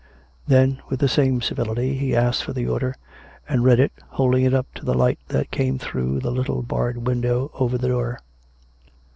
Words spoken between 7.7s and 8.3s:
the door.